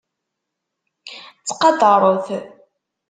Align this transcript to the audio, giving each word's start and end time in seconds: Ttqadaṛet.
Ttqadaṛet. 1.37 2.27